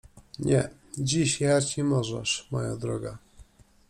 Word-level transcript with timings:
—Nie, 0.39 0.69
dziś 0.97 1.41
jechać 1.41 1.77
nie 1.77 1.83
możesz, 1.83 2.47
moja 2.51 2.75
droga. 2.75 3.17